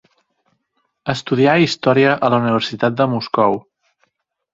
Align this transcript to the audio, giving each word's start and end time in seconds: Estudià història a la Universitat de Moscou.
Estudià 1.13 1.53
història 1.65 2.15
a 2.15 2.31
la 2.35 2.39
Universitat 2.45 2.97
de 3.03 3.07
Moscou. 3.13 3.59